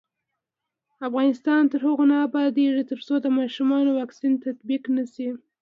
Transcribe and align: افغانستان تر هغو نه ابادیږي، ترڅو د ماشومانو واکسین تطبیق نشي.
افغانستان 1.07 1.61
تر 1.71 1.79
هغو 1.87 2.03
نه 2.11 2.17
ابادیږي، 2.27 2.83
ترڅو 2.91 3.15
د 3.21 3.27
ماشومانو 3.37 3.91
واکسین 3.99 4.33
تطبیق 4.45 4.83
نشي. 4.95 5.29